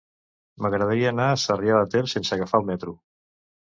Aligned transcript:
M'agradaria 0.65 1.13
anar 1.15 1.29
a 1.33 1.37
Sarrià 1.43 1.79
de 1.85 1.95
Ter 1.95 2.05
sense 2.17 2.37
agafar 2.39 2.63
el 2.67 2.71
metro. 2.75 3.01